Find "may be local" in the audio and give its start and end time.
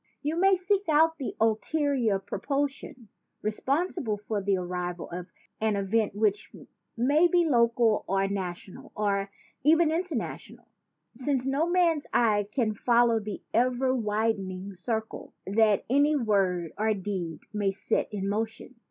6.97-8.03